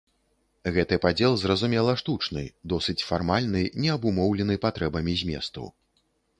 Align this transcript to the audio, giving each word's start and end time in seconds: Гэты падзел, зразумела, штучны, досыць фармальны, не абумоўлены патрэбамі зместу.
Гэты 0.77 0.95
падзел, 1.03 1.35
зразумела, 1.41 1.93
штучны, 2.03 2.43
досыць 2.75 2.97
фармальны, 3.11 3.63
не 3.85 3.89
абумоўлены 3.99 4.61
патрэбамі 4.67 5.13
зместу. 5.25 5.71